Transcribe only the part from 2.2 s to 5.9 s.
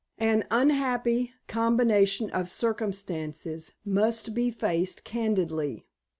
of circumstances must be faced candidly.